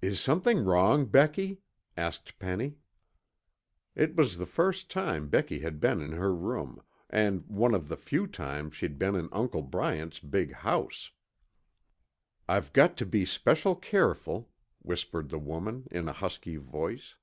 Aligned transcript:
"Is 0.00 0.20
something 0.20 0.64
wrong, 0.64 1.06
Becky?" 1.06 1.58
asked 1.96 2.38
Penny. 2.38 2.76
It 3.96 4.14
was 4.14 4.36
the 4.36 4.46
first 4.46 4.88
time 4.88 5.28
Becky 5.28 5.58
had 5.58 5.80
been 5.80 6.00
in 6.00 6.12
her 6.12 6.32
room, 6.32 6.80
and 7.10 7.44
one 7.48 7.74
of 7.74 7.88
the 7.88 7.96
few 7.96 8.28
times 8.28 8.74
she'd 8.74 9.00
been 9.00 9.16
in 9.16 9.28
Uncle 9.32 9.62
Bryant's 9.62 10.20
big 10.20 10.52
house. 10.52 11.10
"I've 12.48 12.72
got 12.72 12.96
tuh 12.96 13.06
be 13.06 13.24
special 13.24 13.74
careful," 13.74 14.48
whispered 14.78 15.28
the 15.28 15.40
woman 15.40 15.88
in 15.90 16.06
a 16.06 16.12
husky 16.12 16.54
voice. 16.54 17.16